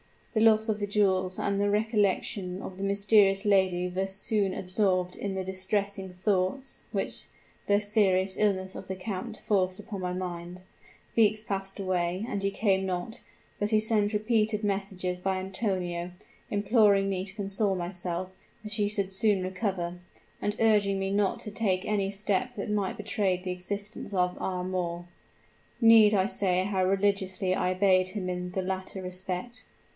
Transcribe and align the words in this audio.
The 0.33 0.39
loss 0.41 0.67
of 0.69 0.79
the 0.79 0.87
jewels 0.87 1.37
and 1.37 1.59
the 1.59 1.69
recollection 1.69 2.61
of 2.61 2.77
the 2.77 2.83
mysterious 2.85 3.45
lady 3.45 3.87
were 3.89 4.07
soon 4.07 4.51
absorbed 4.53 5.15
in 5.15 5.35
the 5.35 5.43
distressing 5.43 6.11
thoughts 6.11 6.79
which 6.91 7.27
the 7.67 7.81
serious 7.81 8.35
illness 8.37 8.73
of 8.73 8.87
the 8.87 8.95
count 8.95 9.37
forced 9.37 9.77
upon 9.77 10.01
my 10.01 10.13
mind. 10.13 10.61
Weeks 11.15 11.43
passed 11.43 11.79
away, 11.79 12.25
and 12.27 12.41
he 12.41 12.49
came 12.49 12.85
not; 12.85 13.19
but 13.59 13.69
he 13.69 13.79
sent 13.79 14.13
repeated 14.13 14.63
messages 14.63 15.19
by 15.19 15.37
Antonio, 15.37 16.13
imploring 16.49 17.07
me 17.09 17.23
to 17.25 17.35
console 17.35 17.75
myself, 17.75 18.29
as 18.63 18.75
he 18.75 18.87
should 18.87 19.11
soon 19.13 19.43
recover, 19.43 19.99
and 20.41 20.55
urging 20.59 20.97
me 20.97 21.11
not 21.11 21.39
to 21.39 21.51
take 21.51 21.85
any 21.85 22.09
step 22.09 22.55
that 22.55 22.71
might 22.71 22.97
betray 22.97 23.37
the 23.37 23.51
existence 23.51 24.13
of 24.13 24.37
our 24.39 24.61
amour. 24.61 25.05
Need 25.81 26.13
I 26.15 26.25
say 26.25 26.63
how 26.63 26.85
religiously 26.85 27.53
I 27.53 27.73
obeyed 27.73 28.07
him 28.09 28.29
in 28.29 28.51
the 28.53 28.63
latter 28.63 29.01
respect? 29.03 29.65